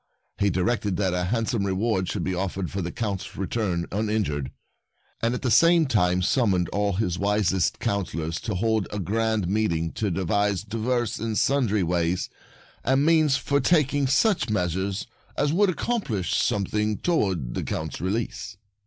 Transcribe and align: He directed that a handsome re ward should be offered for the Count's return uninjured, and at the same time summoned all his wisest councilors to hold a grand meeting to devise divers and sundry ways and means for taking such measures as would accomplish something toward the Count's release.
He 0.39 0.49
directed 0.49 0.97
that 0.97 1.13
a 1.13 1.25
handsome 1.25 1.63
re 1.63 1.73
ward 1.73 2.09
should 2.09 2.23
be 2.23 2.33
offered 2.33 2.71
for 2.71 2.81
the 2.81 2.91
Count's 2.91 3.37
return 3.37 3.85
uninjured, 3.91 4.49
and 5.21 5.35
at 5.35 5.43
the 5.43 5.51
same 5.51 5.85
time 5.85 6.23
summoned 6.23 6.69
all 6.69 6.93
his 6.93 7.19
wisest 7.19 7.77
councilors 7.77 8.39
to 8.39 8.55
hold 8.55 8.87
a 8.91 8.97
grand 8.97 9.47
meeting 9.47 9.91
to 9.91 10.09
devise 10.09 10.63
divers 10.63 11.19
and 11.19 11.37
sundry 11.37 11.83
ways 11.83 12.31
and 12.83 13.05
means 13.05 13.37
for 13.37 13.59
taking 13.61 14.07
such 14.07 14.49
measures 14.49 15.05
as 15.37 15.53
would 15.53 15.69
accomplish 15.69 16.33
something 16.35 16.97
toward 16.97 17.53
the 17.53 17.61
Count's 17.61 18.01
release. 18.01 18.57